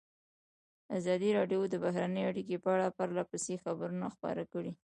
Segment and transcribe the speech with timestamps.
[0.97, 4.71] ازادي راډیو د بهرنۍ اړیکې په اړه پرله پسې خبرونه خپاره کړي.